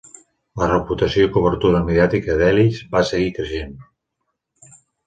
La 0.61 0.69
reputació 0.71 1.27
i 1.27 1.31
cobertura 1.35 1.83
mediàtica 1.91 2.39
d'Ellis 2.41 2.83
va 2.97 3.07
seguir 3.13 3.31
creixent. 3.41 3.81